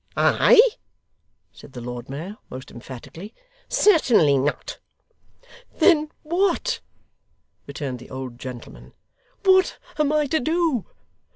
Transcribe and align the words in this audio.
'I!' 0.17 0.59
said 1.53 1.73
the 1.73 1.79
Lord 1.79 2.09
Mayor, 2.09 2.37
most 2.49 2.71
emphatically: 2.71 3.35
'Certainly 3.69 4.39
not.' 4.39 4.79
'Then 5.77 6.09
what,' 6.23 6.79
returned 7.67 7.99
the 7.99 8.09
old 8.09 8.39
gentleman, 8.39 8.93
'what 9.45 9.77
am 9.99 10.11
I 10.11 10.25
to 10.25 10.39
do? 10.39 10.87